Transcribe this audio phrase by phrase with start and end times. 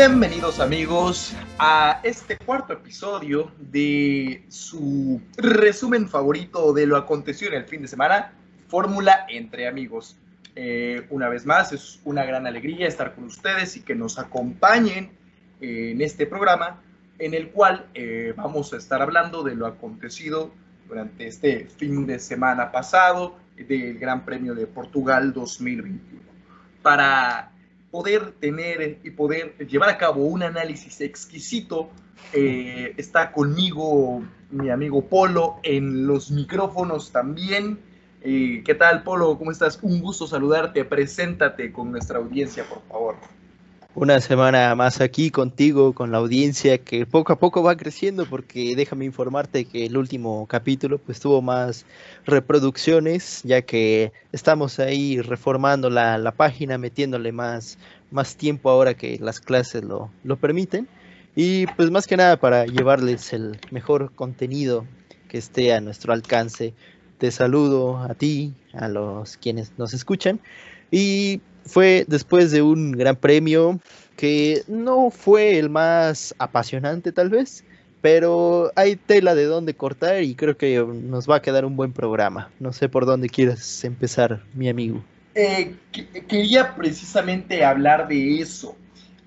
[0.00, 7.64] Bienvenidos amigos a este cuarto episodio de su resumen favorito de lo acontecido en el
[7.66, 8.32] fin de semana,
[8.68, 10.16] Fórmula entre amigos.
[10.56, 15.10] Eh, una vez más, es una gran alegría estar con ustedes y que nos acompañen
[15.60, 16.80] en este programa
[17.18, 20.50] en el cual eh, vamos a estar hablando de lo acontecido
[20.88, 26.22] durante este fin de semana pasado del Gran Premio de Portugal 2021.
[26.80, 27.52] Para
[27.90, 31.90] poder tener y poder llevar a cabo un análisis exquisito,
[32.32, 37.78] eh, está conmigo mi amigo Polo en los micrófonos también.
[38.22, 39.38] Eh, ¿Qué tal, Polo?
[39.38, 39.78] ¿Cómo estás?
[39.82, 40.84] Un gusto saludarte.
[40.84, 43.16] Preséntate con nuestra audiencia, por favor.
[43.96, 48.74] Una semana más aquí contigo, con la audiencia que poco a poco va creciendo, porque
[48.76, 51.86] déjame informarte que el último capítulo pues tuvo más
[52.24, 57.78] reproducciones, ya que estamos ahí reformando la, la página, metiéndole más,
[58.12, 60.86] más tiempo ahora que las clases lo, lo permiten.
[61.34, 64.86] Y pues más que nada para llevarles el mejor contenido
[65.28, 66.74] que esté a nuestro alcance.
[67.18, 70.38] Te saludo a ti, a los quienes nos escuchan.
[70.92, 71.40] Y
[71.70, 73.80] fue después de un gran premio
[74.16, 77.64] que no fue el más apasionante tal vez,
[78.00, 81.92] pero hay tela de dónde cortar y creo que nos va a quedar un buen
[81.92, 82.50] programa.
[82.58, 85.02] No sé por dónde quieras empezar, mi amigo.
[85.34, 85.74] Eh,
[86.28, 88.76] quería precisamente hablar de eso.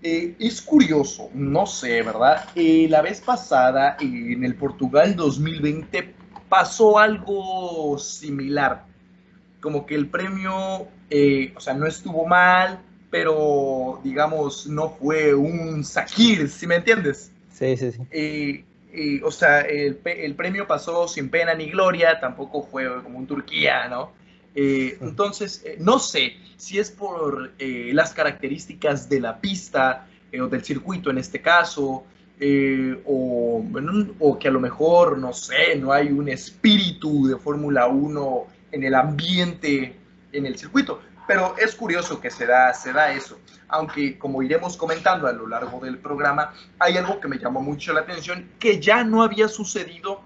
[0.02, 2.46] Eh, es curioso, no sé, ¿verdad?
[2.56, 6.14] Eh, la vez pasada, en el Portugal 2020,
[6.50, 8.86] pasó algo similar.
[9.64, 12.80] Como que el premio eh, o sea, no estuvo mal,
[13.12, 17.32] pero digamos, no fue un Sakir, ¿sí me entiendes?
[17.52, 18.00] Sí, sí, sí.
[18.10, 19.96] Eh, eh, o sea, el,
[20.36, 24.12] premio pasó sin pena ni gloria, tampoco fue como un Turquía, ¿no?
[24.56, 30.08] entonces, no sé si es por las características de la pista
[30.40, 32.06] o del circuito en este caso,
[33.06, 33.66] o,
[34.20, 38.84] o, que a lo mejor, no sé, no hay un espíritu de Fórmula 1 en
[38.84, 39.96] el ambiente
[40.34, 41.02] en el circuito.
[41.26, 43.40] Pero es curioso que se da, se da eso.
[43.70, 47.94] Aunque, como iremos comentando a lo largo del programa, hay algo que me llamó mucho
[47.94, 50.22] la atención que ya no había sucedido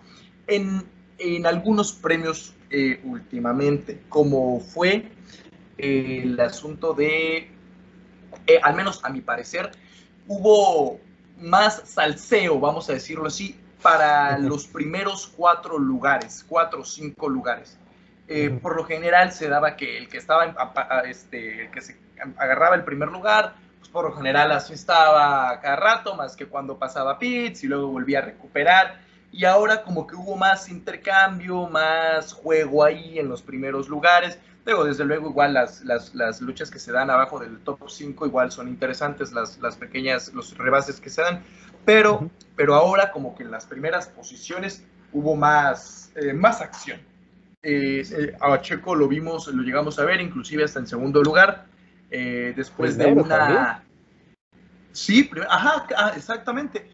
[0.47, 0.83] en,
[1.19, 5.11] en algunos premios eh, últimamente, como fue
[5.77, 7.51] el asunto de,
[8.47, 9.71] eh, al menos a mi parecer,
[10.27, 10.99] hubo
[11.39, 17.77] más salseo, vamos a decirlo así, para los primeros cuatro lugares, cuatro o cinco lugares.
[18.27, 20.53] Eh, por lo general se daba que el que estaba,
[21.05, 21.97] este, que se
[22.37, 26.77] agarraba el primer lugar, pues por lo general así estaba cada rato, más que cuando
[26.77, 28.99] pasaba pits y luego volvía a recuperar.
[29.31, 34.39] Y ahora como que hubo más intercambio, más juego ahí en los primeros lugares.
[34.65, 38.25] Luego, desde luego, igual las, las, las luchas que se dan abajo del top 5
[38.25, 41.43] igual son interesantes, las, las pequeñas, los rebases que se dan.
[41.85, 44.83] Pero, pero ahora como que en las primeras posiciones
[45.13, 46.99] hubo más, eh, más acción.
[47.63, 51.65] Eh, eh, a Checo lo vimos, lo llegamos a ver, inclusive hasta en segundo lugar,
[52.11, 53.83] eh, después de una...
[54.91, 56.89] Sí, ajá, ah, exactamente.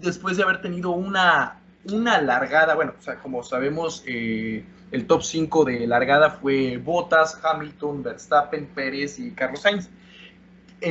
[0.00, 5.64] después de haber tenido una, una largada, bueno, o sea, como sabemos, el top 5
[5.64, 9.88] de largada fue Bottas, Hamilton, Verstappen, Pérez y Carlos Sainz.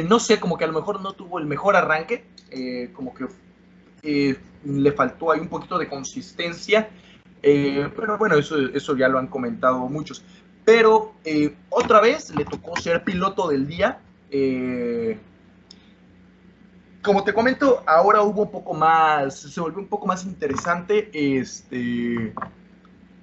[0.08, 2.26] no sé, como que a lo mejor no tuvo el mejor arranque,
[2.94, 3.28] como que
[4.64, 6.90] le faltó ahí un poquito de consistencia
[7.48, 10.24] eh, pero bueno, eso, eso ya lo han comentado muchos.
[10.66, 14.00] Pero eh, otra vez le tocó ser piloto del día.
[14.32, 15.20] Eh,
[17.04, 22.34] como te comento, ahora hubo un poco más, se volvió un poco más interesante este,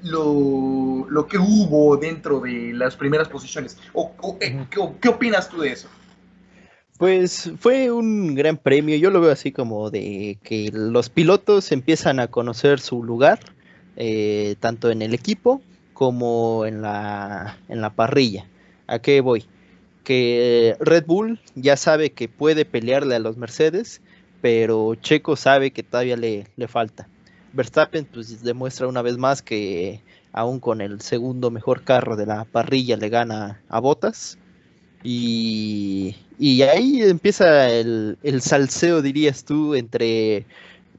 [0.05, 3.77] lo, lo que hubo dentro de las primeras posiciones.
[3.93, 5.89] O, ¿qué, ¿Qué opinas tú de eso?
[6.97, 12.21] Pues fue un gran premio, yo lo veo así como de que los pilotos empiezan
[12.21, 13.41] a conocer su lugar,
[13.97, 15.61] eh, tanto en el equipo
[15.93, 18.47] como en la, en la parrilla.
[18.87, 19.45] ¿A qué voy?
[20.05, 24.01] Que Red Bull ya sabe que puede pelearle a los Mercedes,
[24.41, 27.09] pero Checo sabe que todavía le, le falta.
[27.53, 30.01] Verstappen pues demuestra una vez más que
[30.33, 34.39] aún con el segundo mejor carro de la parrilla le gana a Botas.
[35.05, 40.47] Y, y ahí empieza el, el salseo, dirías tú, entre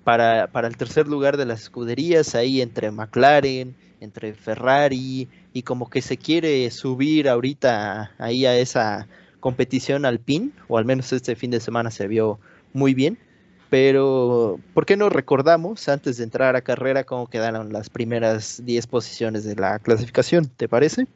[0.04, 5.90] para, para el tercer lugar de las escuderías, ahí entre McLaren, entre Ferrari, y como
[5.90, 9.08] que se quiere subir ahorita ahí a esa
[9.40, 12.40] competición alpine, o al menos este fin de semana se vio
[12.74, 13.18] muy bien.
[13.70, 18.86] Pero, ¿por qué no recordamos antes de entrar a carrera cómo quedaron las primeras 10
[18.88, 20.48] posiciones de la clasificación?
[20.48, 21.08] ¿Te parece?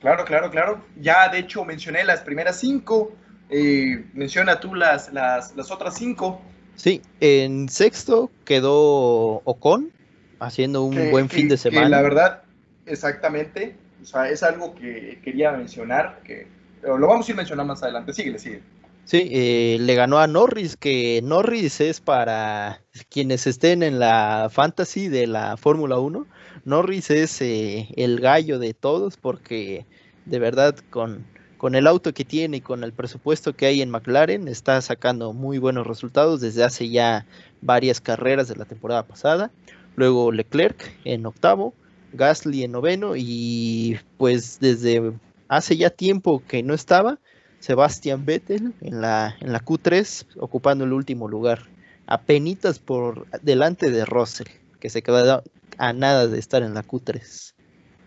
[0.00, 0.84] Claro, claro, claro.
[1.00, 3.12] Ya de hecho mencioné las primeras 5
[3.52, 6.40] Eh, menciona tú las, las, las otras cinco.
[6.80, 9.92] Sí, en sexto quedó Ocon,
[10.38, 11.90] haciendo un buen fin de semana.
[11.90, 12.42] la verdad,
[12.86, 16.46] exactamente, o sea, es algo que quería mencionar, que
[16.82, 18.14] lo vamos a ir mencionando más adelante.
[18.14, 18.62] Sigue, sigue.
[19.04, 22.80] Sí, eh, le ganó a Norris, que Norris es para
[23.10, 26.26] quienes estén en la fantasy de la Fórmula 1.
[26.64, 29.84] Norris es eh, el gallo de todos porque
[30.24, 31.26] de verdad con,
[31.60, 35.34] con el auto que tiene y con el presupuesto que hay en McLaren está sacando
[35.34, 37.26] muy buenos resultados desde hace ya
[37.60, 39.50] varias carreras de la temporada pasada.
[39.94, 41.74] Luego Leclerc en octavo,
[42.14, 45.12] Gasly en noveno y pues desde
[45.48, 47.18] hace ya tiempo que no estaba
[47.58, 51.68] Sebastian Vettel en la, en la Q3 ocupando el último lugar,
[52.06, 54.48] apenitas por delante de Russell,
[54.80, 55.42] que se quedó
[55.76, 57.52] a nada de estar en la Q3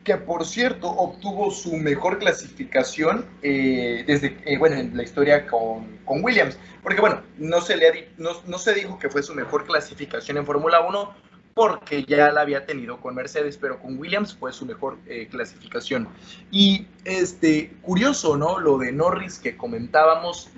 [0.03, 6.01] que por cierto obtuvo su mejor clasificación eh, desde, eh, bueno, en la historia con,
[6.05, 6.57] Williams.
[6.81, 10.45] Porque bueno, no se, le no, no, se dijo que fue su mejor clasificación en
[10.45, 14.97] Fórmula 1 porque ya la había tenido con Mercedes, pero con Williams fue su mejor
[15.05, 16.09] eh, clasificación.
[16.51, 18.59] Y este, curioso, ¿no?
[18.59, 20.49] Lo de Norris que comentábamos.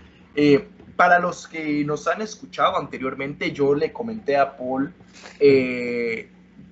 [0.95, 4.93] para los que nos han escuchado anteriormente, yo le comenté a Paul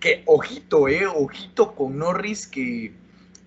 [0.03, 2.91] que ojito, eh, ojito con Norris que,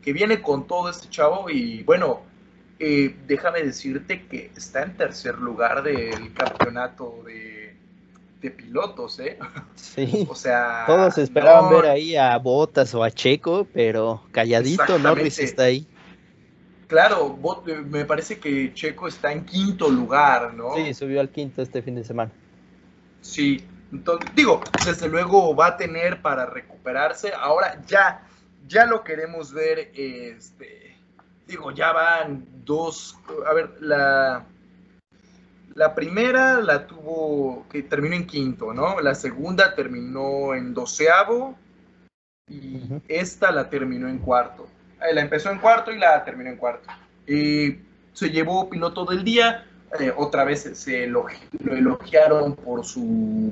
[0.07, 2.23] viene con todo este chavo y bueno,
[2.79, 7.77] eh, déjame decirte que está en tercer lugar del campeonato de,
[8.57, 9.39] pilotos, ¿eh?
[9.75, 10.25] Sí.
[10.31, 15.65] o sea, todos esperaban ver ahí a Botas o a Checo, pero calladito Norris está
[15.65, 15.87] ahí.
[16.87, 17.37] Claro,
[17.87, 20.75] me parece que Checo está en quinto lugar, ¿no?
[20.77, 22.31] Sí, subió al quinto este fin de semana.
[23.21, 23.65] Sí,
[23.97, 27.33] entonces, digo, desde luego va a tener para recuperarse.
[27.33, 28.23] Ahora ya,
[28.67, 29.91] ya lo queremos ver.
[29.95, 30.97] Este,
[31.47, 33.19] digo, ya van dos.
[33.49, 34.45] A ver, la,
[35.75, 39.01] la primera la tuvo, que terminó en quinto, ¿no?
[39.01, 41.57] La segunda terminó en doceavo.
[42.49, 44.69] Y esta la terminó en cuarto.
[45.01, 46.89] Eh, la empezó en cuarto y la terminó en cuarto.
[47.27, 47.79] Y
[48.13, 49.65] se llevó piloto del día
[49.99, 51.27] eh, otra vez se lo
[51.69, 53.01] elogiaron por su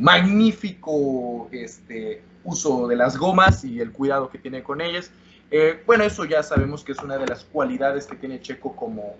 [0.01, 5.11] magnífico este, uso de las gomas y el cuidado que tiene con ellas.
[5.51, 9.15] Eh, bueno, eso ya sabemos que es una de las cualidades que tiene Checo como,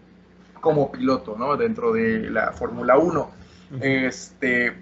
[0.61, 1.57] como piloto, ¿no?
[1.57, 3.31] Dentro de la Fórmula 1.
[3.81, 4.75] Este,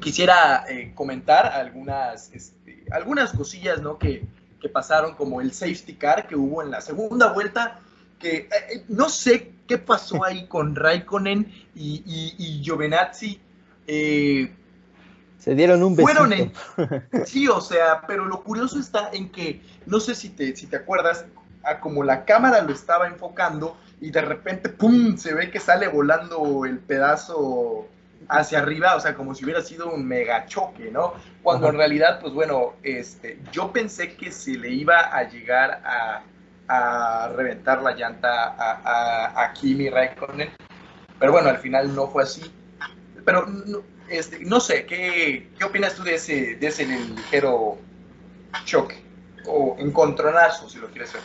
[0.00, 3.98] quisiera eh, comentar algunas, este, algunas cosillas, ¿no?
[3.98, 4.24] Que,
[4.60, 7.80] que pasaron, como el safety car que hubo en la segunda vuelta,
[8.18, 8.48] que
[8.88, 12.02] no sé qué pasó ahí con Raikkonen y,
[12.38, 13.40] y, Giovinazzi.
[13.86, 14.52] Eh,
[15.38, 16.24] se dieron un besito.
[16.24, 16.52] Fueron
[17.24, 20.76] sí, o sea, pero lo curioso está en que, no sé si te, si te
[20.76, 21.24] acuerdas,
[21.62, 25.88] a como la cámara lo estaba enfocando y de repente, ¡pum!, se ve que sale
[25.88, 27.86] volando el pedazo
[28.28, 31.14] hacia arriba, o sea, como si hubiera sido un mega choque, ¿no?
[31.42, 36.22] Cuando en realidad, pues bueno, este, yo pensé que se le iba a llegar a,
[36.68, 40.50] a reventar la llanta a, a, Kimi Raikkonen.
[41.18, 42.42] Pero bueno, al final no fue así.
[43.24, 47.78] Pero no, este, no sé, ¿qué, ¿qué opinas tú de ese, de ese ligero
[48.64, 49.02] choque?
[49.46, 51.22] O encontronazo, si lo quieres ver.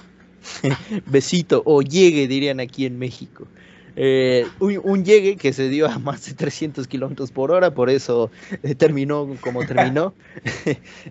[1.06, 3.48] Besito, o llegue, dirían aquí en México.
[3.96, 8.32] Eh, un, llegue que se dio a más de 300 kilómetros por hora, por eso
[8.64, 10.14] eh, terminó como terminó.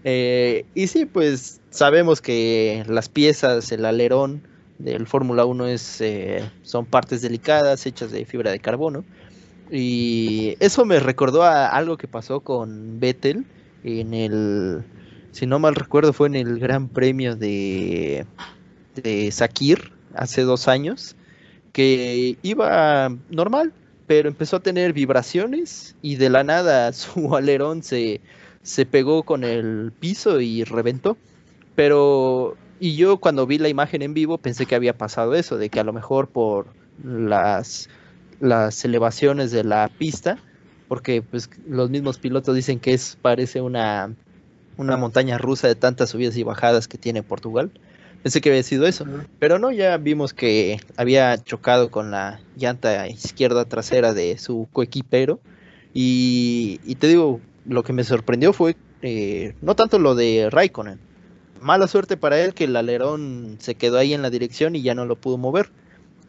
[0.05, 4.43] Eh, y sí, pues sabemos que las piezas, el alerón
[4.79, 6.03] del Fórmula 1 es,
[6.63, 9.05] son partes delicadas hechas de fibra de carbono.
[9.71, 13.45] Y eso me recordó a algo que pasó con Vettel
[13.85, 14.83] en el,
[15.33, 18.27] si no mal recuerdo, fue en el Gran Premio de,
[18.97, 21.17] de Sakir hace dos años
[21.73, 23.73] que iba normal,
[24.07, 28.21] pero empezó a tener vibraciones y de la nada su alerón se,
[28.63, 31.17] se pegó con el piso y reventó.
[31.77, 35.69] Pero, y yo cuando vi la imagen en vivo pensé que había pasado eso, de
[35.69, 36.67] que a lo mejor por
[37.05, 37.89] las,
[38.41, 40.39] las elevaciones de la pista,
[40.89, 44.13] porque pues los mismos pilotos dicen que es, parece una,
[44.77, 47.71] una montaña rusa de tantas subidas y bajadas que tiene Portugal
[48.23, 49.07] Pensé que había sido eso.
[49.39, 55.41] Pero no, ya vimos que había chocado con la llanta izquierda trasera de su coequipero.
[55.95, 60.99] Y, te digo, lo que me sorprendió fue eh, no tanto lo de Raikkonen.
[61.63, 64.95] Mala suerte para él que el alerón se quedó ahí en la dirección y ya
[64.95, 65.71] no lo pudo mover.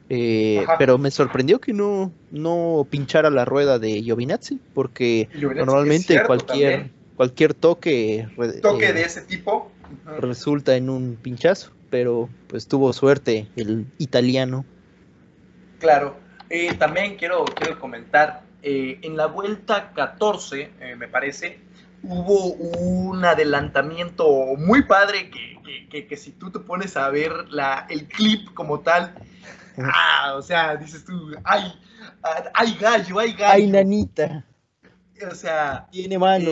[0.10, 6.92] Eh, pero me sorprendió que no, no pinchara la rueda de Giovinazzi, porque normalmente cualquier,
[7.16, 8.28] cualquier toque,
[8.62, 9.72] toque eh, de ese tipo
[10.20, 14.66] resulta en un pinchazo pero pues tuvo suerte el italiano.
[15.80, 16.16] Claro.
[16.50, 21.60] Eh, también quiero, quiero comentar, eh, en la vuelta 14, eh, me parece,
[22.04, 27.86] hubo un adelantamiento muy padre que, que, que, si tú te pones a ver la,
[27.90, 29.14] el clip como tal,
[29.78, 31.74] ah, o sea, dices tú, ay,
[32.54, 33.54] hay gallo, hay gallo.
[33.54, 34.46] Ay, nanita.
[35.32, 36.50] O sea, tiene mano.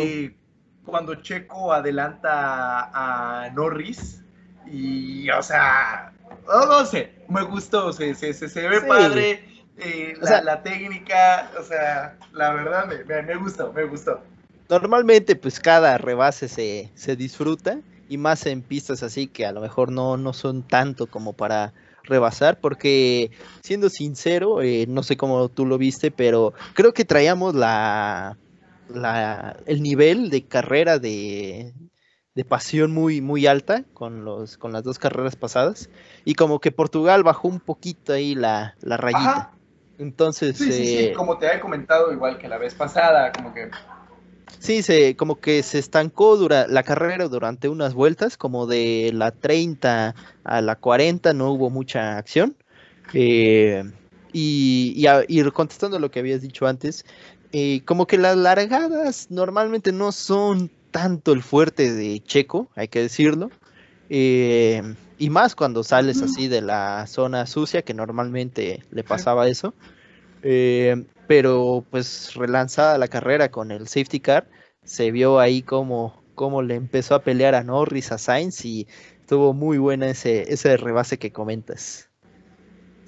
[0.85, 4.23] cuando Checo adelanta a Norris
[4.71, 6.13] y, o sea,
[6.47, 9.45] no, sé, me gustó, se, se, se, ve padre.
[9.77, 14.21] Eh, la, la, técnica, o sea, la verdad me, me, me, gustó, me gustó.
[14.67, 19.61] Normalmente, pues cada rebase se, se disfruta y más en pistas así que a lo
[19.61, 21.73] mejor no, no son tanto como para
[22.03, 27.55] rebasar, porque siendo sincero, eh, no sé cómo tú lo viste, pero creo que traíamos
[27.55, 28.37] la,
[28.89, 31.73] la el nivel de carrera de,
[32.39, 35.89] de pasión muy, muy alta con, los, con las dos carreras pasadas.
[36.23, 39.51] Y como que Portugal bajó un poquito ahí la, la rayita.
[39.97, 40.57] Entonces.
[40.57, 43.69] Sí, sí, sí, eh, como te había comentado, igual que la vez pasada, como que.
[44.57, 49.31] Sí, se, como que se estancó dura, la carrera durante unas vueltas, como de la
[49.31, 50.15] 30
[50.45, 52.55] a la 40 no hubo mucha acción.
[53.13, 53.83] Eh,
[54.31, 57.03] y, y, y, contestando lo que habías dicho antes,
[57.51, 63.01] eh, como que las largadas normalmente no son tanto el fuerte de Checo, hay que
[63.01, 63.49] decirlo.
[64.09, 64.81] Eh,
[65.17, 69.73] y más cuando sales así de la zona sucia, que normalmente le pasaba eso.
[70.41, 74.49] Eh, pero pues relanzada la carrera con el safety car,
[74.83, 78.87] se vio ahí como, como le empezó a pelear a Norris, a Sainz y
[79.19, 82.08] estuvo muy buena ese, ese rebase que comentas.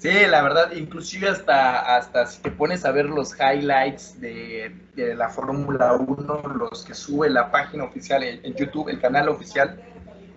[0.02, 5.14] Sí, la verdad, inclusive hasta, hasta si te pones a ver los highlights de, de
[5.14, 9.80] la Fórmula 1, los que sube la página oficial en, YouTube, el canal oficial,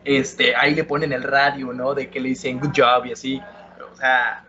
[0.03, 1.95] este, ahí le ponen el radio, ¿no?
[1.95, 3.41] De que le dicen good job y así.
[3.91, 4.45] O sea,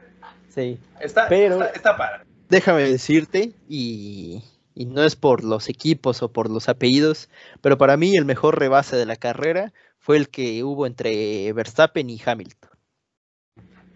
[0.51, 0.79] sí.
[1.01, 2.23] está, pero está, para.
[2.51, 4.45] Déjame decirte, y,
[4.75, 7.31] y no es por los equipos o por los apellidos,
[7.63, 12.11] pero para mí el mejor rebase de la carrera fue el que hubo entre Verstappen
[12.11, 12.76] y Hamilton.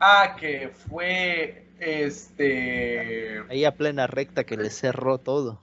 [0.00, 3.44] Ah, que fue este.
[3.50, 5.60] Ahí a plena recta que le cerró todo.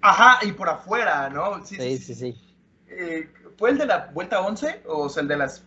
[0.00, 1.66] Ajá, y por afuera, ¿no?
[1.66, 2.14] Sí, sí, sí.
[2.14, 2.56] sí,
[2.88, 4.82] eh, ¿Fue el de la vuelta 11?
[4.86, 5.64] O sea, el de las.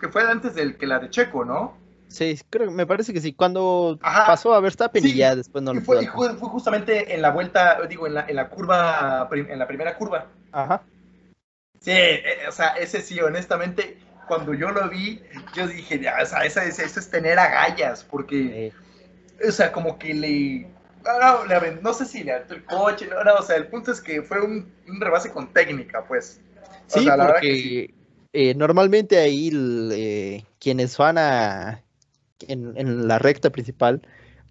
[0.00, 1.76] que fue antes del que la de Checo, ¿no?
[2.06, 3.32] Sí, creo, me parece que sí.
[3.32, 7.30] Cuando pasó a Verstappen y ya después no lo fue, fue, fue justamente en la
[7.30, 10.28] vuelta, digo, en la, en la curva, en la primera curva.
[10.52, 10.82] Ajá.
[11.80, 15.20] Sí, eh, o sea, ese sí, honestamente, cuando yo lo vi,
[15.54, 18.72] yo dije, ya, o sea, eso, es tener agallas, porque,
[19.46, 20.66] o sea, como que le,
[21.04, 23.92] no, no, no sé si le aventó el coche, no, no, o sea, el punto
[23.92, 26.40] es que fue un, un rebase con técnica, pues.
[26.90, 27.94] O sí, sea, porque sí.
[28.36, 29.50] Eh, normalmente ahí
[29.92, 31.84] eh, quienes van a,
[32.48, 34.02] en, en, la recta principal,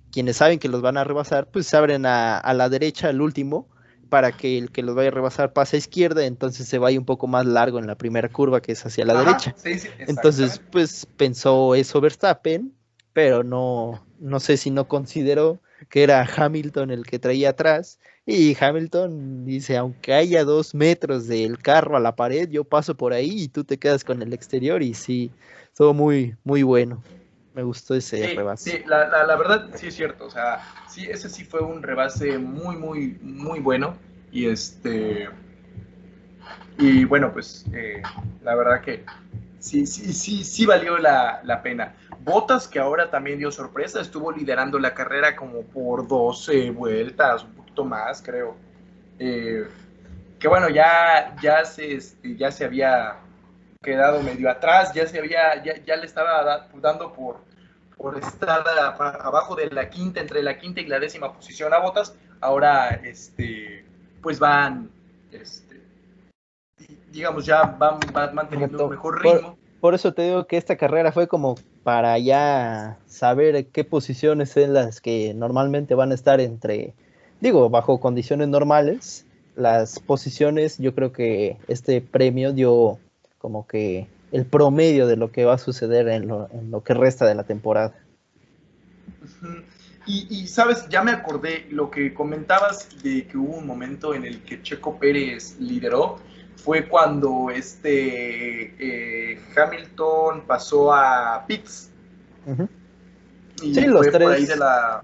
[0.09, 3.19] quienes saben que los van a rebasar, pues se abren a, a la derecha, el
[3.19, 3.67] último,
[4.13, 7.05] para que el que los vaya a rebasar pase a izquierda, entonces se vaya un
[7.05, 9.55] poco más largo en la primera curva que es hacia la Ajá, derecha.
[9.57, 12.71] Sí, sí, entonces, pues pensó eso Verstappen,
[13.11, 17.99] pero no, no sé si no consideró que era Hamilton el que traía atrás.
[18.23, 23.13] Y Hamilton dice, aunque haya dos metros del carro a la pared, yo paso por
[23.13, 24.83] ahí y tú te quedas con el exterior.
[24.83, 25.31] Y sí,
[25.75, 27.03] todo muy, muy bueno.
[27.53, 28.71] Me gustó ese sí, rebase.
[28.71, 30.25] Sí, la, la, la, verdad sí es cierto.
[30.25, 33.95] O sea, sí, ese sí fue un rebase muy, muy, muy bueno.
[34.31, 35.29] Y este.
[36.79, 38.01] Y bueno, pues eh,
[38.43, 39.05] la verdad que
[39.59, 41.95] sí, sí, sí, sí valió la, la, pena.
[42.23, 47.53] Botas, que ahora también dio sorpresa, estuvo liderando la carrera como por 12 vueltas, un
[47.53, 48.55] poquito más, creo.
[49.19, 49.67] Eh,
[50.39, 53.17] que bueno, ya, ya, se, este, ya se había
[53.83, 57.37] quedado medio atrás, ya se había, ya, ya le estaba dando por,
[57.97, 62.15] por estar abajo de la quinta, entre la quinta y la décima posición a botas,
[62.41, 63.85] ahora este
[64.21, 64.89] pues van
[65.31, 65.81] este,
[67.11, 69.49] digamos ya van, van manteniendo un mejor ritmo.
[69.49, 74.51] Por, por, eso te digo que esta carrera fue como para ya saber qué posiciones
[74.51, 76.93] son las que normalmente van a estar entre,
[77.41, 79.25] digo, bajo condiciones normales,
[79.55, 82.97] las posiciones, yo creo que este premio dio
[83.43, 86.93] como que el promedio de lo que va a suceder en lo, en lo que
[86.93, 87.93] resta de la temporada.
[90.07, 94.23] Y, y, sabes, ya me acordé lo que comentabas de que hubo un momento en
[94.23, 96.19] el que Checo Pérez lideró,
[96.55, 101.89] fue cuando este eh, Hamilton pasó a Pitts.
[102.45, 102.69] Uh -huh.
[103.61, 104.29] Y sí, fue los por tres...
[104.29, 105.03] ahí de la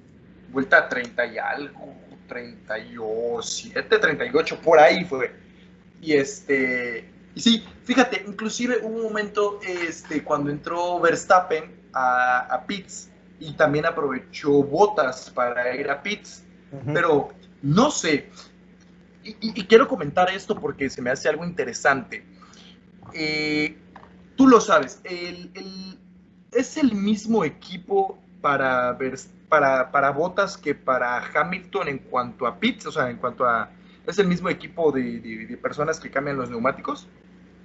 [0.53, 1.93] vuelta 30 y algo,
[2.29, 5.29] 37, 38, por ahí fue.
[6.01, 12.65] Y este, y sí, fíjate, inclusive hubo un momento este, cuando entró Verstappen a, a
[12.65, 13.09] Pitts,
[13.39, 16.43] y también aprovechó botas para ir a pits,
[16.93, 17.29] pero
[17.61, 18.29] no sé,
[19.23, 22.25] y, quiero comentar esto porque se me hace algo interesante.
[23.13, 23.77] Eh,
[24.35, 25.01] tú lo sabes,
[26.51, 28.97] es el mismo equipo para,
[29.47, 33.71] para, para Botas que para Hamilton en cuanto a pits, o sea, en cuanto a...
[34.09, 37.07] ¿Es el mismo equipo de, personas que cambian los neumáticos?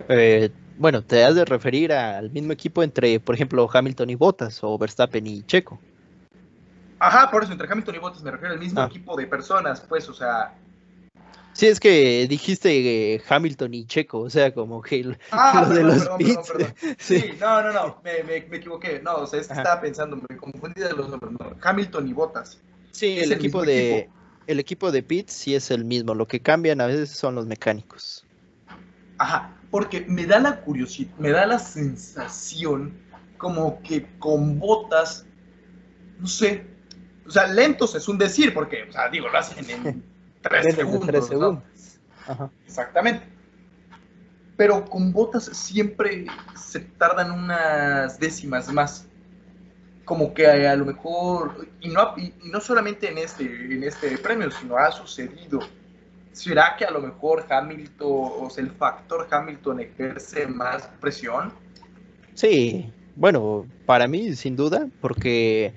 [0.09, 4.59] Eh, bueno, te has de referir al mismo equipo entre, por ejemplo, Hamilton y Botas
[4.63, 5.81] o Verstappen y Checo.
[6.99, 8.87] Ajá, por eso, entre Hamilton y Botas me refiero al mismo ah.
[8.91, 10.55] equipo de personas, pues, o sea,
[11.55, 15.83] Sí, es que dijiste eh, Hamilton y Checo, o sea, como que ah, lo de
[15.85, 17.25] los perdón, Perdón, sí.
[17.41, 19.01] no, no, no, me, me, equivoqué.
[19.01, 21.33] No, o sea, es que estaba pensando, me confundí de los nombres.
[21.39, 21.57] No.
[21.63, 22.61] Hamilton y Bottas.
[22.91, 24.11] Sí, el, equipo de
[24.47, 26.15] el equipo de Pitts sí es el mismo.
[26.15, 28.25] Lo que cambian a veces son los mecánicos.
[29.19, 32.93] Ajá, porque me da la curiosidad, me da la sensación
[33.39, 35.27] como que con Botas,
[36.19, 36.75] no sé,
[37.27, 40.05] o sea, lentos es un decir, porque, o sea, digo, lo hacen en
[40.43, 41.99] tres segundos.
[42.67, 43.27] Exactamente.
[44.57, 49.09] Pero con botas siempre se tardan unas décimas más.
[50.04, 54.50] Como que a, lo mejor, y no, y, no solamente en este, en este premio,
[54.50, 55.61] sino ha sucedido.
[56.32, 61.52] ¿Será que a lo mejor Hamilton, o sea, el factor Hamilton ejerce más presión?
[62.34, 65.73] Sí, bueno, para mí sin duda, porque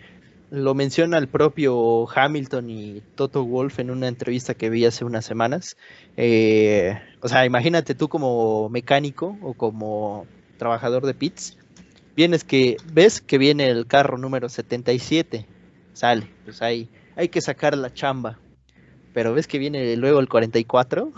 [0.49, 5.25] lo menciona el propio Hamilton y Toto Wolf en una entrevista que vi hace unas
[5.25, 5.77] semanas.
[6.15, 10.25] Eh, o sea, imagínate tú como mecánico o como
[10.57, 11.56] trabajador de pits,
[12.17, 15.45] vienes que ves que viene el carro número 77,
[15.93, 18.39] sale, pues ahí hay que sacar la chamba.
[19.13, 21.13] Pero ves que viene luego el 44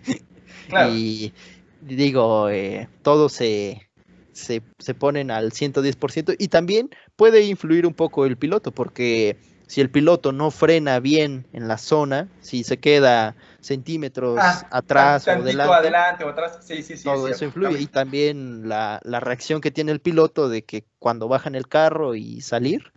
[0.90, 1.32] y
[1.80, 3.88] digo, eh, todo se
[4.32, 9.36] se, se ponen al 110% y también puede influir un poco el piloto porque
[9.68, 15.26] si el piloto no frena bien en la zona, si se queda centímetros ah, atrás
[15.26, 17.80] o delante, o atrás, sí, sí, sí, todo eso influye.
[17.80, 18.68] Y también.
[18.68, 22.92] la, la, reacción que tiene el piloto de que cuando bajan el carro y salir,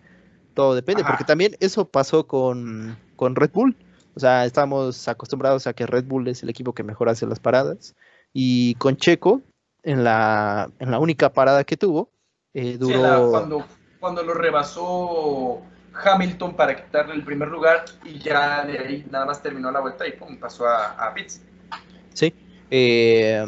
[0.53, 3.75] todo depende, porque también eso pasó con, con Red Bull,
[4.17, 7.39] o sea, estamos acostumbrados a que Red Bull es el equipo que mejor hace las
[7.39, 7.95] paradas.
[8.33, 9.43] Y con Checo
[9.83, 12.09] en la, en la única parada que tuvo.
[12.55, 13.29] Eh, duró...
[13.29, 13.65] cuando,
[13.99, 15.61] cuando lo rebasó
[16.03, 20.07] Hamilton para quitarle el primer lugar y ya de ahí nada más terminó la vuelta
[20.07, 21.41] y pum, pasó a, a Pitts.
[22.13, 22.33] Sí.
[22.69, 23.45] Eh,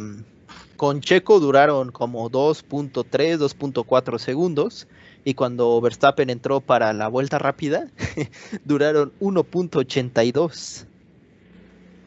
[0.77, 3.03] con Checo duraron como 2.3,
[3.37, 4.87] 2.4 segundos
[5.25, 7.87] y cuando Verstappen entró para la vuelta rápida
[8.63, 10.85] duraron 1.82.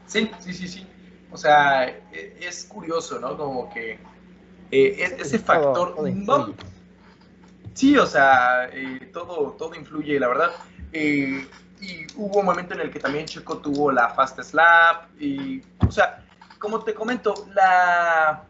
[0.06, 0.86] Sí, sí, sí, sí.
[1.30, 3.36] O sea, e, es curioso, ¿no?
[3.36, 3.98] Como que
[4.70, 5.94] eh, ese factor...
[7.74, 10.50] sí, o sea, eh, todo, todo influye, la verdad.
[10.92, 11.46] Eh,
[11.80, 15.08] y hubo un momento en el que también Checo tuvo la fast slap.
[15.20, 16.24] Y, o sea,
[16.58, 18.44] como te comento, la,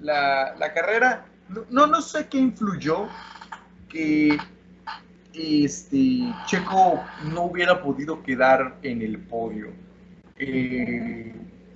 [0.00, 1.24] la, carrera,
[1.70, 3.08] no, no sé qué influyó
[3.88, 4.38] que
[5.32, 9.68] este, Checo no hubiera podido quedar en el podio.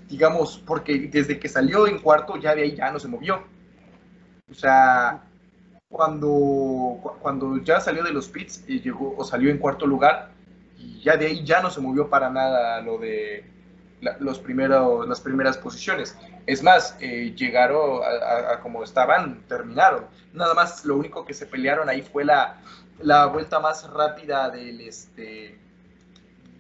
[0.09, 3.45] digamos, porque desde que salió en cuarto, ya de ahí ya no se movió.
[4.51, 5.26] O sea,
[5.89, 10.31] cuando, cuando ya salió de los pits y llegó o salió en cuarto lugar,
[10.79, 13.45] y ya de ahí ya no se movió para nada lo de
[14.21, 16.17] los primeros, las primeras posiciones.
[16.47, 20.05] Es más, eh, llegaron a, como estaban, terminaron.
[20.33, 22.59] Nada más lo único que se pelearon ahí fue la,
[23.01, 25.59] la vuelta más rápida del este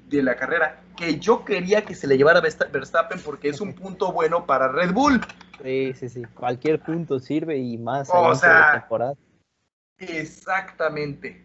[0.09, 4.12] de la carrera, que yo quería que se le llevara Verstappen porque es un punto
[4.12, 5.21] bueno para Red Bull.
[5.62, 6.23] Sí, sí, sí.
[6.35, 9.14] Cualquier punto sirve y más o sea, temporada.
[9.99, 11.42] Exactamente.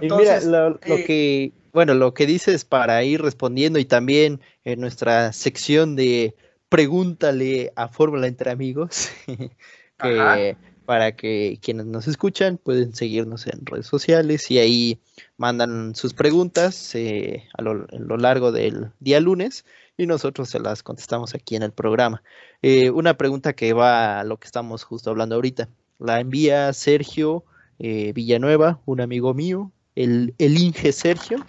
[0.00, 4.80] Entonces, mira, lo, eh, que, bueno, lo que dices para ir respondiendo y también en
[4.80, 6.34] nuestra sección de
[6.68, 9.10] pregúntale a Fórmula entre amigos,
[9.98, 15.00] que para que quienes nos escuchan pueden seguirnos en redes sociales y ahí
[15.36, 19.64] mandan sus preguntas eh, a, lo, largo del día lunes
[19.96, 22.22] y nosotros se las contestamos aquí en el programa.
[22.62, 25.68] Eh, una pregunta que va a lo que estamos justo hablando ahorita.
[25.98, 27.44] La envía Sergio
[27.78, 31.44] eh, Villanueva, un amigo mío, el, el Inge Sergio,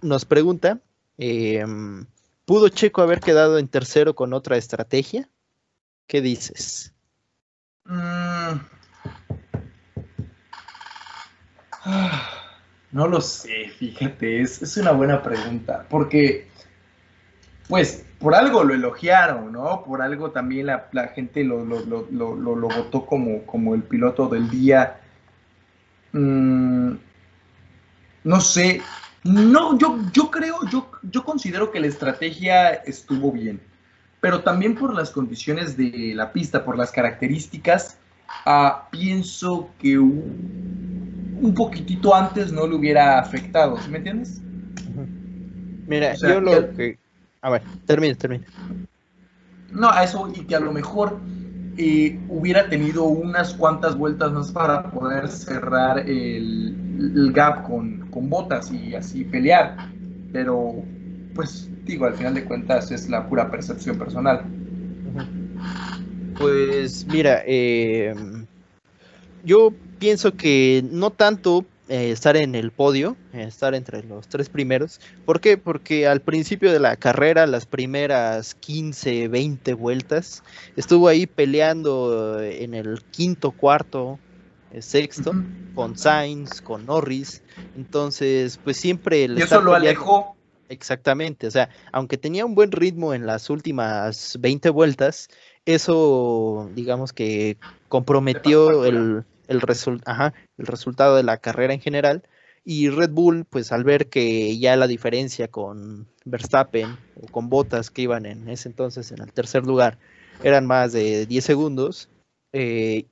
[0.00, 0.80] nos pregunta,
[2.44, 5.28] ¿pudo Checo haber quedado en tercero con otra estrategia?
[6.06, 6.92] ¿Qué dices?
[7.84, 8.60] Mm.
[12.92, 16.48] No lo sé, fíjate, es, una buena pregunta, porque,
[17.68, 19.84] pues, por algo lo elogiaron, ¿no?
[19.84, 25.00] Por algo también la, gente lo, lo, votó como, como el piloto del día.
[26.12, 26.94] Mm,
[28.24, 28.82] no sé,
[29.22, 33.60] no, yo, yo creo, yo, yo considero que la estrategia estuvo bien,
[34.20, 37.98] pero también por las condiciones de la pista, por las características,
[38.46, 44.40] ah, pienso que un poquitito antes no le hubiera afectado, ¿me entiendes?
[45.86, 46.98] Mira, yo lo que...
[47.42, 48.44] A ver, termina, termina.
[49.72, 51.18] No, a eso, y que a lo mejor
[51.78, 58.94] eh, hubiera tenido unas cuantas vueltas más para poder cerrar el, gap con, botas y
[58.94, 59.76] así pelear.
[60.32, 60.84] Pero,
[61.34, 64.44] pues, digo, al final de cuentas es la pura percepción personal.
[66.38, 68.14] Pues mira, eh,
[69.44, 75.00] yo pienso que no tanto eh, estar en el podio, estar entre los tres primeros.
[75.26, 75.58] ¿Por qué?
[75.58, 80.44] Porque al principio de la carrera, las primeras 15, 20 vueltas,
[80.76, 84.20] estuvo ahí peleando en el quinto, cuarto,
[84.72, 85.32] eh, sexto,
[85.74, 87.42] con Sainz, con Norris.
[87.76, 89.24] Entonces, pues siempre...
[89.24, 90.36] y eso lo alejó.
[90.70, 95.28] Exactamente, o sea, aunque tenía un buen ritmo en las últimas 20 vueltas,
[95.66, 99.60] eso, digamos que comprometió el, el,
[100.58, 102.22] el resultado de la carrera en general.
[102.62, 107.90] Y Red Bull, pues al ver que ya la diferencia con Verstappen o con Bottas
[107.90, 109.98] que iban en ese entonces en el tercer lugar
[110.44, 112.08] eran más de 10 segundos,
[112.52, 113.06] eh,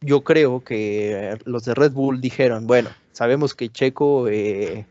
[0.00, 4.86] yo creo que los de Red Bull dijeron, bueno, sabemos que Checo eh,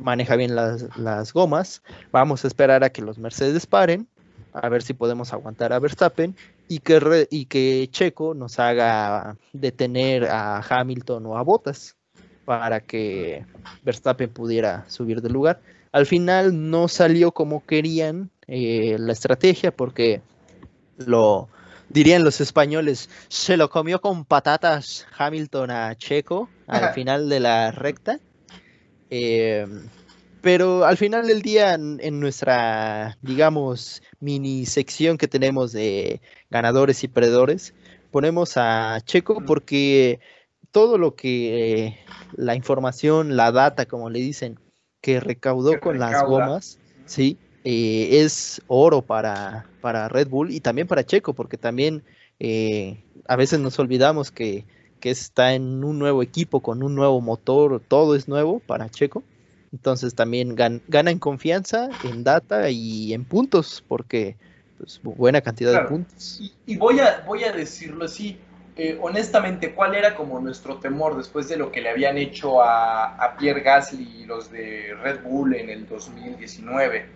[0.00, 4.08] maneja bien las, las, gomas, vamos a esperar a que los Mercedes paren,
[4.52, 6.34] a ver si podemos aguantar a Verstappen
[6.68, 11.96] y que, y que Checo nos haga detener a Hamilton o a Bottas
[12.44, 13.44] para que
[13.82, 15.60] Verstappen pudiera subir de lugar.
[15.92, 20.22] Al final no salió como querían eh, la estrategia porque
[20.96, 21.48] lo
[21.88, 27.72] dirían los españoles, se lo comió con patatas Hamilton a Checo al final de la
[27.72, 28.20] recta.
[29.10, 29.66] Eh,
[30.40, 37.08] pero al final del día, en, nuestra, digamos, mini sección que tenemos de ganadores y
[37.08, 37.74] perdedores,
[38.10, 40.20] ponemos a Checo porque
[40.70, 41.98] todo lo que
[42.32, 44.58] la información, la data, como le dicen,
[45.02, 50.86] que recaudó con las gomas, sí, eh, es oro para, para Red Bull y también
[50.86, 52.02] para Checo, porque también
[52.38, 54.64] eh, a veces nos olvidamos que,
[55.00, 59.22] que está en un nuevo equipo, con un nuevo motor, todo es nuevo para Checo.
[59.72, 64.36] Entonces también gana en confianza, en data y en puntos, porque
[64.78, 66.40] pues, buena cantidad de puntos.
[66.66, 68.38] Y, voy, a, voy a decirlo así,
[68.76, 73.36] eh, honestamente, ¿cuál era como nuestro temor después de lo que le habían hecho a,
[73.38, 77.06] Pierre Gasly y los de Red Bull en el 2019?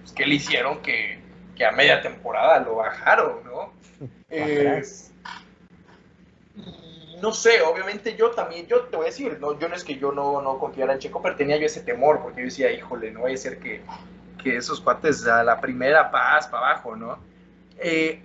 [0.00, 1.18] Pues, ¿Qué le hicieron que,
[1.66, 3.72] a media temporada lo bajaron, no?
[7.20, 9.98] no sé, obviamente yo también, yo te voy a decir, no, yo no es que
[9.98, 13.10] yo no, no confiara en Checo, pero tenía yo ese temor, porque yo decía, híjole,
[13.10, 13.82] no vaya a ser que,
[14.42, 17.18] esos cuates a la primera paz para abajo, ¿no?
[17.76, 18.22] Eh,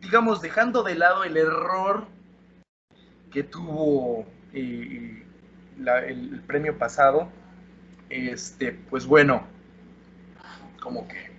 [0.00, 2.04] digamos, dejando de lado el error
[3.32, 5.24] que tuvo eh,
[6.06, 7.28] el, premio pasado,
[8.10, 9.42] este, pues bueno,
[10.82, 11.30] como que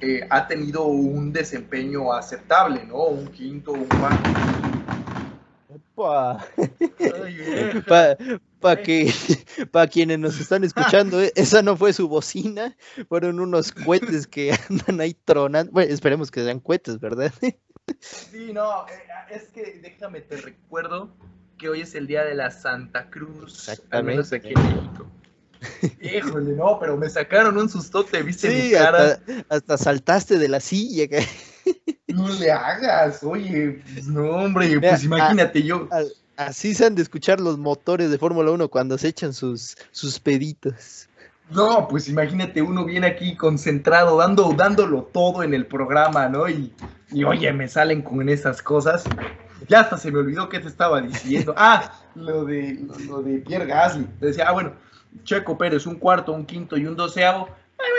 [0.00, 3.04] eh, ha tenido un desempeño aceptable, ¿no?
[3.04, 4.30] Un quinto, un cuarto
[8.60, 9.12] para que
[9.72, 12.76] para quienes nos están escuchando, eh, esa no fue su bocina,
[13.08, 15.72] fueron unos cohetes que andan ahí tronando.
[15.72, 17.32] Bueno, esperemos que sean cohetes, ¿verdad?
[18.00, 21.16] Sí, no, eh, es que déjame te recuerdo
[21.58, 25.06] que hoy es el día de la Santa Cruz, al menos aquí en México.
[26.02, 29.12] Híjole, no, pero me sacaron un sustote, viste mi cara.
[29.12, 31.06] Hasta, hasta saltaste de la silla.
[32.08, 35.88] No le hagas, oye, pues, no, hombre, pues imagínate yo.
[36.36, 40.18] así se han de escuchar los motores de Fórmula 1 cuando se echan sus, sus
[40.18, 41.08] peditos.
[41.50, 46.48] No, pues imagínate uno viene aquí concentrado, dando, dándolo todo en el programa, ¿no?
[46.48, 46.72] Y,
[47.10, 49.04] y oye, me salen con esas cosas.
[49.68, 51.54] Ya hasta se me olvidó qué te estaba diciendo.
[51.58, 54.06] Ah, lo de, lo de Pierre Gasly.
[54.20, 54.72] Decía, ah, bueno,
[55.24, 57.48] Checo Pérez, un cuarto, un quinto y un doceavo.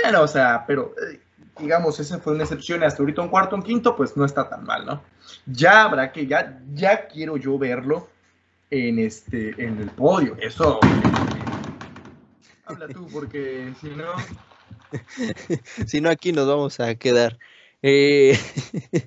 [0.04, 1.20] Bueno, o sea, pero eh,
[1.60, 4.64] digamos, esa fue una excepción, hasta ahorita un cuarto, un quinto, pues no está tan
[4.64, 5.02] mal, ¿no?
[5.46, 8.10] Ya habrá que, ya, ya quiero yo verlo
[8.70, 10.80] en este, en el podio, eso.
[12.66, 14.06] Habla tú, porque si no...
[15.88, 17.38] si no, aquí nos vamos a quedar.
[17.82, 18.38] Eh,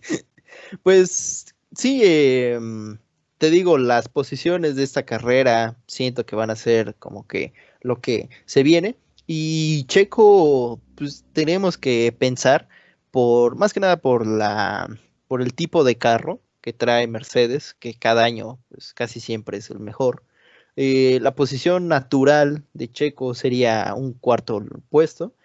[0.83, 2.99] pues sí, em,
[3.39, 8.01] te digo, las posiciones de esta carrera siento que van a ser como que lo
[8.01, 8.97] que se viene.
[9.33, 12.69] Y Checo, pues tenemos que pensar
[13.13, 14.89] por, más que nada por la,
[15.29, 19.71] por el tipo de carro que trae Mercedes, que cada año, pues casi siempre es
[19.71, 20.25] el mejor.
[20.75, 25.37] eh, la posición natural de Checo sería un cuarto puesto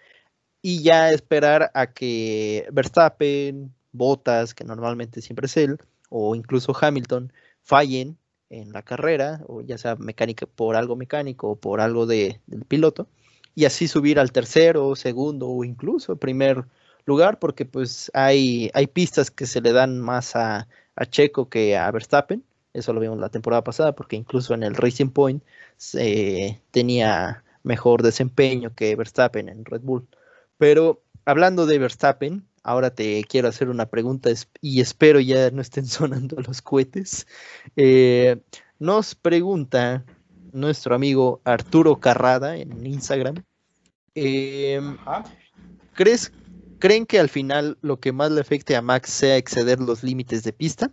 [0.62, 5.78] y ya esperar a que Verstappen, Bottas, que normalmente siempre es él,
[6.10, 8.18] o incluso Hamilton, fallen
[8.50, 12.64] en la carrera, o ya sea mecánica por algo mecánico o por algo de, del
[12.64, 13.08] piloto,
[13.56, 16.66] y así subir al tercero, segundo o incluso primer
[17.06, 21.76] lugar, porque pues hay, hay pistas que se le dan más a, a Checo que
[21.76, 22.44] a Verstappen.
[22.74, 25.42] Eso lo vimos la temporada pasada, porque incluso en el Racing Point
[25.78, 30.06] se tenía mejor desempeño que Verstappen en Red Bull.
[30.58, 34.28] Pero hablando de Verstappen, ahora te quiero hacer una pregunta
[34.60, 37.26] y espero ya no estén sonando los cohetes.
[37.74, 38.38] Eh,
[38.78, 40.04] nos pregunta
[40.52, 43.42] nuestro amigo Arturo Carrada en Instagram.
[44.14, 44.96] Em,
[45.94, 46.32] ¿Crees,
[46.78, 50.42] ¿Creen que al final lo que más le afecte a Max sea exceder los límites
[50.42, 50.90] de pista?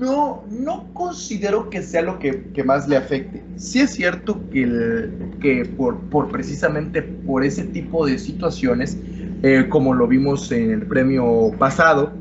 [0.00, 3.42] no, no considero que sea lo que, más le afecte.
[3.56, 8.96] Sí es cierto que, que por, por, precisamente por ese tipo de situaciones,
[9.42, 12.14] eh, como lo vimos en el premio pasado,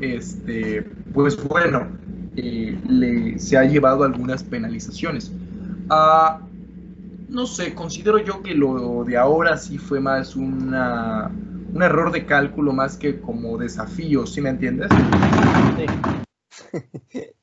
[0.00, 0.82] este,
[1.12, 1.88] pues bueno,
[2.36, 5.32] eh, le, se ha llevado algunas penalizaciones.
[5.88, 6.40] Ah,
[7.28, 11.30] no sé, considero yo que lo de ahora sí fue más una,
[11.72, 14.90] un error de cálculo más que como desafío, ¿sí me entiendes?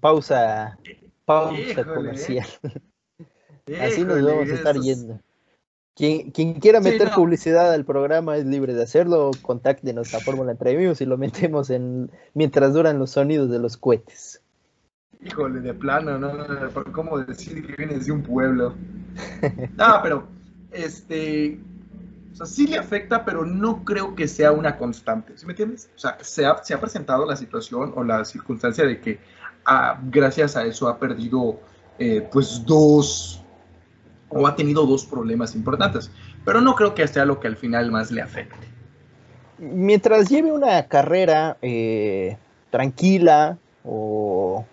[0.00, 0.78] pausa,
[1.24, 2.46] pausa comercial.
[3.80, 5.20] Así nos vamos a estar yendo.
[5.94, 9.30] Quien, quien quiera meter publicidad al programa es libre de hacerlo.
[9.42, 14.40] Contáctenos a Fórmula Entre y lo metemos en mientras duran los sonidos de los cohetes.
[15.24, 16.32] Híjole, de plano, ¿no?
[16.92, 18.74] ¿Cómo decir que vienes de un pueblo?
[19.76, 20.26] No, pero,
[20.72, 21.60] este,
[22.32, 25.90] o sea, sí le afecta, pero no creo que sea una constante, ¿sí me entiendes?
[25.94, 29.20] O sea, se ha, se ha presentado la situación o la circunstancia de que
[29.66, 31.60] ah, gracias a eso ha perdido,
[31.98, 33.41] eh, pues, dos,
[34.32, 36.10] o ha tenido dos problemas importantes,
[36.44, 38.66] pero no creo que sea lo que al final más le afecte.
[39.58, 42.36] Mientras lleve una carrera eh,
[42.70, 44.64] tranquila o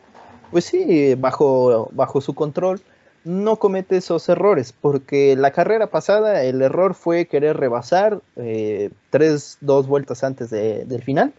[0.52, 2.82] pues sí, bajo, bajo su control,
[3.24, 9.58] no comete esos errores, porque la carrera pasada el error fue querer rebasar eh, tres,
[9.62, 11.34] dos vueltas antes del final,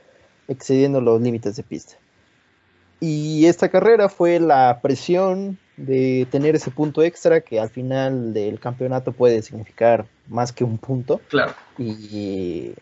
[0.47, 1.95] excediendo los límites de pista.
[3.01, 8.61] Y esta carrera fue la presión de tener ese punto extra que al final del
[8.61, 11.21] campeonato puede significar más que un punto.
[11.29, 11.53] Claro.
[11.79, 12.73] Y,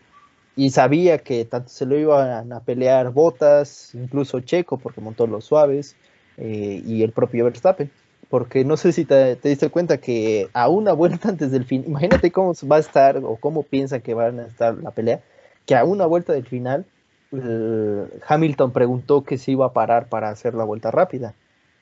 [0.55, 5.45] y sabía que tanto se lo iban a pelear Botas, incluso Checo, porque montó los
[5.45, 5.95] suaves,
[6.37, 7.89] eh, y el propio Verstappen.
[8.29, 12.31] Porque no sé si te, diste cuenta que a una vuelta antes del fin, imagínate
[12.31, 15.21] cómo va a estar o cómo piensa que van a estar la pelea,
[15.65, 16.85] que a una vuelta del final
[18.27, 21.35] Hamilton preguntó que se iba a parar para hacer la vuelta rápida.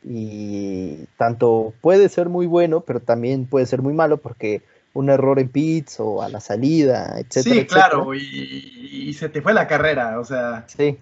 [0.09, 4.61] Y tanto puede ser muy bueno, pero también puede ser muy malo porque
[4.93, 7.55] un error en pits o a la salida, etcétera.
[7.55, 10.65] Sí, claro, y, y, se te fue la carrera, o sea.
[10.67, 10.97] Sí.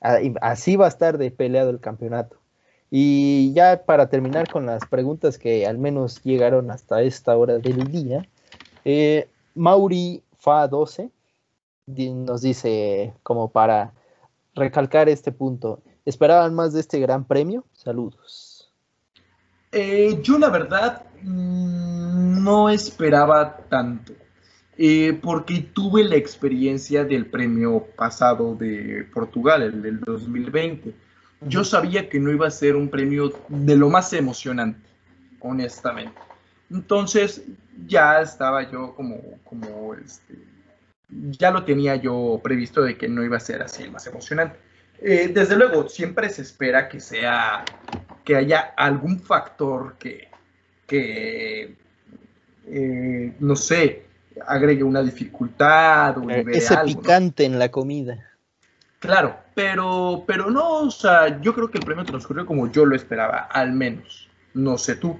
[0.00, 2.36] Así va a estar de peleado el campeonato.
[2.90, 7.90] Y ya para terminar con las preguntas que al menos llegaron hasta esta hora del
[7.90, 8.26] día,
[8.84, 11.10] eh, Mauri Fa12
[11.86, 13.92] nos dice como para
[14.54, 17.64] recalcar este punto, ¿esperaban más de este gran premio?
[17.72, 18.72] Saludos.
[19.72, 24.14] Eh, yo la verdad mm, no esperaba tanto,
[24.76, 31.08] eh, porque tuve la experiencia del premio pasado de Portugal, el del 2020
[31.42, 34.88] yo sabía que no iba a ser un premio de lo más emocionante,
[35.40, 36.18] honestamente.
[36.70, 37.42] Entonces
[37.86, 40.34] ya estaba yo como, como este,
[41.08, 44.58] ya lo tenía yo previsto de que no iba a ser así el más emocionante.
[45.00, 47.64] Eh, desde luego, siempre se espera que sea,
[48.24, 50.28] que haya algún factor que,
[50.86, 51.76] que
[52.66, 54.06] eh, no sé,
[54.46, 58.24] agregue una dificultad o eh, Ese picante en la comida.
[58.98, 62.96] Claro, pero, pero no, o sea, yo creo que el premio transcurrió como yo lo
[62.96, 64.28] esperaba, al menos.
[64.54, 65.18] No sé tú.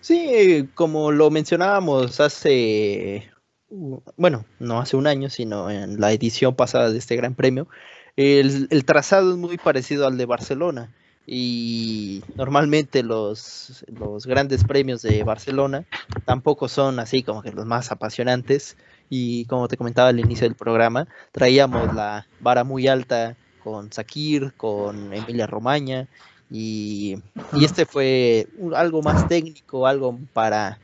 [0.00, 3.30] Sí, como lo mencionábamos hace,
[3.68, 7.68] bueno, no hace un año, sino en la edición pasada de este Gran Premio,
[8.16, 10.90] el, trazado es muy parecido al de Barcelona
[11.26, 15.84] y normalmente los, los grandes premios de Barcelona
[16.24, 18.76] tampoco son así como que los más apasionantes
[19.08, 24.52] y como te comentaba al inicio del programa, traíamos la vara muy alta con Sakir,
[24.56, 26.08] con Emilia Romaña
[26.50, 27.18] y,
[27.60, 30.78] este fue algo más técnico, algo para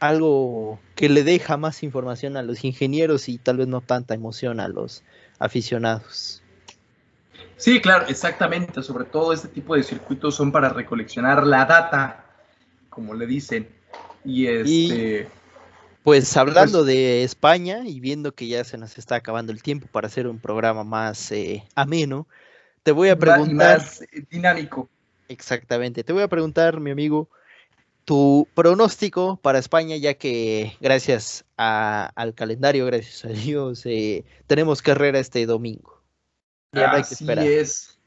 [0.00, 4.60] algo que le deja más información a los ingenieros y tal vez no tanta emoción
[4.60, 5.02] a los
[5.38, 6.42] aficionados.
[7.56, 8.82] Sí, claro, exactamente.
[8.82, 12.24] Sobre todo este tipo de circuitos son para recoleccionar la data,
[12.90, 13.68] como le dicen.
[14.24, 15.28] Y este.
[16.02, 19.86] pues hablando pues de España y viendo que ya se nos está acabando el tiempo
[19.90, 22.26] para hacer un programa más eh, ameno,
[22.82, 23.78] te voy a preguntar.
[23.78, 24.88] Más dinámico.
[25.28, 26.04] Exactamente.
[26.04, 27.28] Te voy a preguntar, mi amigo,
[28.04, 35.18] tu pronóstico para España, ya que gracias al calendario, gracias a Dios, eh, tenemos carrera
[35.18, 35.95] este domingo.
[36.84, 37.98] Así es.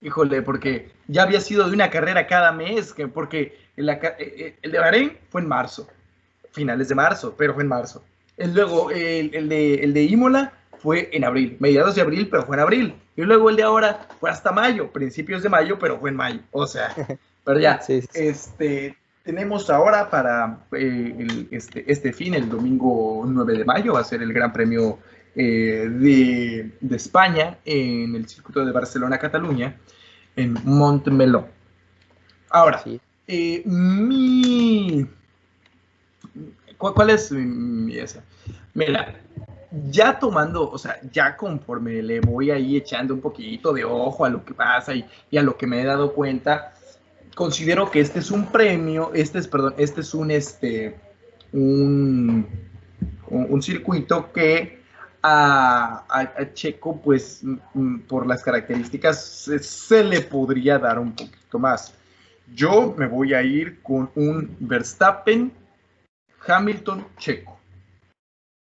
[0.00, 4.56] Híjole, porque ya había sido de una carrera cada mes, que porque el, eh, eh,
[4.60, 5.88] el, de Bahrein fue en marzo,
[6.52, 8.04] finales de marzo, pero fue en marzo.
[8.36, 12.56] El, luego el, de, el de Imola fue en abril, mediados de abril, pero fue
[12.56, 12.94] en abril.
[13.16, 16.40] Y luego el de ahora fue hasta mayo, principios de mayo, pero fue en mayo.
[16.50, 16.94] O sea,
[17.44, 23.94] pero ya, este, tenemos ahora para eh, este, este fin, el domingo 9 de mayo,
[23.94, 24.98] va a ser el Gran Premio
[25.36, 29.76] eh, de, España en el circuito de Barcelona-Cataluña,
[30.36, 31.48] en Montmeló.
[32.50, 32.82] Ahora,
[33.26, 35.06] eh, mi...
[36.78, 38.22] ¿Cuál, es mi esa?
[38.74, 39.14] Mira,
[39.90, 44.28] ya tomando, o sea, ya conforme le voy ahí echando un poquito de ojo a
[44.28, 46.74] lo que pasa y, y a lo que me he dado cuenta,
[47.34, 50.96] considero que este es un premio, este es, perdón, este es un, este,
[51.52, 52.46] un,
[53.30, 54.83] un circuito que
[55.26, 57.42] a, Checo, pues
[58.06, 61.94] por las características, se, le podría dar un poquito más.
[62.54, 65.50] Yo me voy a ir con un Verstappen,
[66.46, 67.58] Hamilton, Checo.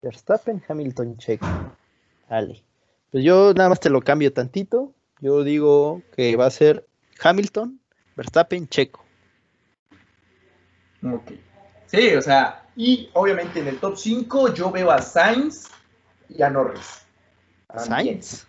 [0.02, 1.46] Verstappen, Hamilton, Checo.
[2.28, 2.62] Vale.
[3.10, 4.92] Pues yo nada más te lo cambio tantito.
[5.20, 6.86] Yo digo que va a ser
[7.22, 7.80] Hamilton,
[8.16, 9.02] Verstappen, Checo.
[11.02, 11.32] Ok.
[11.86, 15.70] Sí, o sea, y obviamente en el top 5 yo veo a Sainz
[16.36, 17.06] y a Norris.
[17.76, 18.46] ¿Sainz?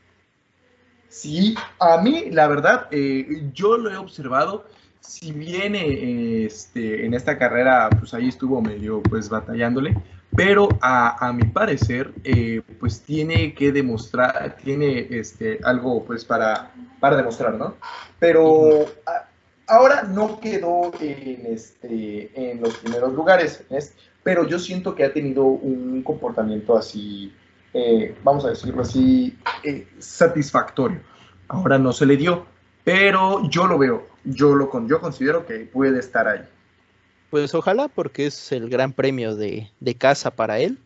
[1.11, 4.65] Sí, a mí, la verdad, eh, yo lo he observado.
[5.01, 9.95] Si viene este, en esta carrera, pues ahí estuvo medio pues batallándole,
[10.35, 17.17] pero a, mi parecer, eh, pues tiene que demostrar, tiene este, algo pues para, para
[17.17, 17.75] demostrar, ¿no?
[18.19, 18.85] Pero
[19.67, 23.65] ahora no quedó en, este, en los primeros lugares,
[24.23, 27.33] pero yo siento que ha tenido un comportamiento así,
[27.73, 30.99] eh, vamos a decirlo así, eh, satisfactorio.
[31.47, 32.45] Ahora no se le dio,
[32.83, 36.41] pero yo lo veo, yo lo yo considero que puede estar ahí.
[37.29, 40.77] Pues ojalá, porque es el gran premio de, casa para él.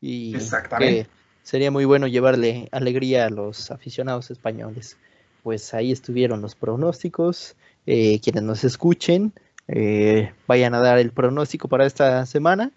[0.00, 0.32] Y
[0.78, 1.06] Que
[1.42, 4.96] sería muy bueno llevarle alegría a los aficionados españoles.
[5.42, 7.54] Pues ahí estuvieron los pronósticos.
[7.86, 9.34] Eh, quienes nos escuchen,
[9.68, 12.72] eh, vayan a dar el pronóstico para esta semana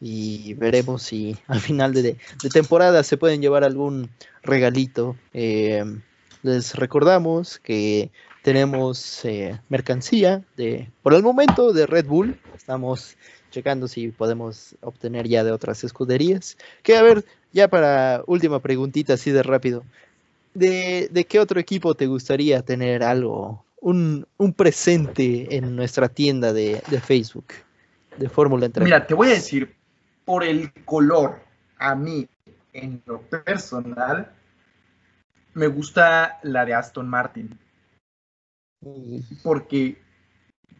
[0.00, 2.16] y veremos si al final de,
[2.52, 4.10] temporada se pueden llevar algún
[4.42, 5.16] regalito.
[5.32, 5.84] Eh,
[6.42, 8.10] les recordamos que
[8.42, 9.22] tenemos
[9.68, 12.38] mercancía de, por el momento, de Red Bull.
[12.56, 13.16] Estamos
[13.50, 16.56] checando si podemos obtener ya de otras escuderías.
[16.82, 19.84] Que a ver, ya para última preguntita así de rápido.
[20.54, 26.80] ¿De, de qué otro equipo te gustaría tener algo un, presente en nuestra tienda de,
[27.04, 27.46] Facebook
[28.16, 28.84] de Fórmula Entre.
[28.84, 29.74] Mira, te voy a decir,
[30.26, 31.40] por el color,
[31.78, 32.28] a mí,
[32.74, 34.30] en lo personal,
[35.54, 37.58] me gusta la de Aston Martin.
[39.42, 39.96] Porque,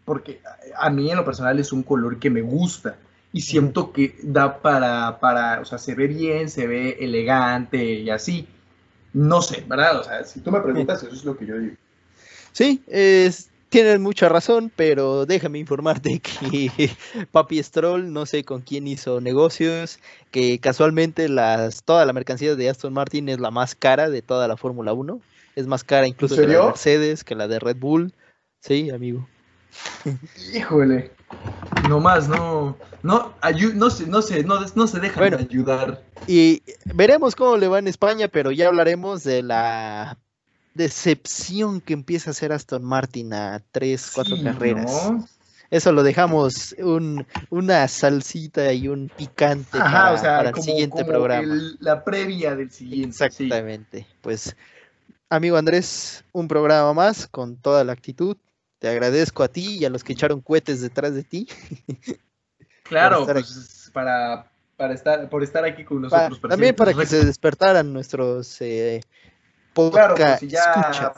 [0.05, 0.43] porque
[0.77, 2.99] a mí en lo personal es un color que me gusta
[3.33, 8.11] y siento que da para, para, o sea, se ve bien, se ve elegante y
[8.11, 8.49] así.
[9.13, 10.01] No sé, ¿verdad?
[10.01, 11.77] O sea, si tú me preguntas, eso es lo que yo digo.
[12.53, 16.19] Sí, es, tienen mucha razón, pero déjame informarte
[16.51, 16.97] que
[17.31, 19.99] Papi Stroll, no sé con quién hizo negocios,
[20.31, 24.49] que casualmente las, toda la mercancía de Aston Martin es la más cara de toda
[24.49, 25.21] la Fórmula 1.
[25.57, 28.15] Es más cara incluso que la de Mercedes, que la de Red Bull.
[28.63, 29.29] Sí, amigo.
[30.55, 31.11] Híjole.
[31.87, 33.35] Nomás no, no,
[33.75, 36.03] no, se, no, se, no, no se dejan ayudar.
[36.27, 36.63] Y
[36.95, 40.17] veremos cómo le va en España, pero ya hablaremos de la
[40.77, 45.11] decepción que empieza a hacer Aston Martin a tres, cuatro carreras.
[45.71, 51.53] Eso lo dejamos un, una salsita y un picante para, el siguiente programa.
[51.81, 53.09] la previa del siguiente.
[53.09, 54.07] Exactamente.
[54.21, 54.55] Pues,
[55.29, 58.37] amigo Andrés, un programa más con toda la actitud.
[58.79, 61.49] Te agradezco a ti y a los que echaron cohetes detrás de ti.
[62.89, 66.41] Claro, pues, para, para estar, por estar aquí con nosotros.
[66.49, 69.01] también para que se despertaran nuestros eh,
[69.77, 71.13] Claro, por si ya,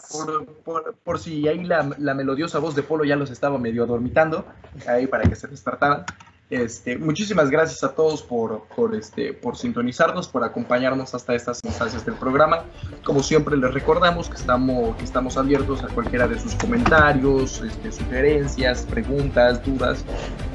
[1.05, 1.83] por, si ahí la,
[2.15, 4.45] melodiosa voz de Polo ya los estaba medio adormitando,
[4.87, 6.05] ahí para que se despertaran.
[6.51, 12.07] Este, muchísimas gracias a todos por, por, este, por sintonizarnos, por acompañarnos hasta estas instancias
[12.07, 12.65] del programa.
[13.05, 17.93] Como siempre les recordamos que estamos, que estamos abiertos a cualquiera de sus comentarios, este,
[17.93, 20.07] sugerencias, preguntas, dudas,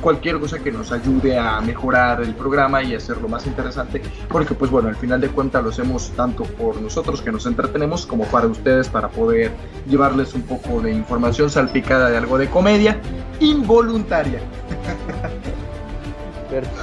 [0.02, 4.72] cualquier cosa que nos ayude a mejorar el programa y hacerlo más interesante, porque pues
[4.72, 8.48] bueno, al final de cuentas lo hacemos tanto por nosotros que nos entretenemos como para
[8.48, 9.52] ustedes para poder
[9.88, 13.00] llevarles un poco de información salpicada de algo de comedia
[13.40, 14.42] involuntaria.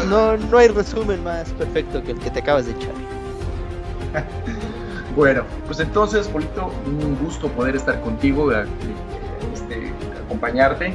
[0.08, 2.92] No, no hay resumen más perfecto que el que te acabas de echar.
[5.16, 9.92] bueno, pues entonces, Polito, un gusto poder estar contigo, este,
[10.24, 10.94] acompañarte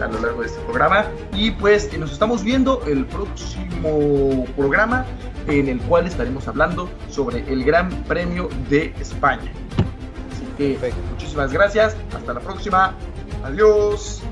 [0.00, 1.06] a lo largo de este programa.
[1.34, 5.04] Y pues nos estamos viendo el próximo programa
[5.48, 9.50] en el cual estaremos hablando sobre el Gran Premio de España.
[10.32, 12.94] Así que muchísimas gracias, hasta la próxima,
[13.44, 14.22] adiós.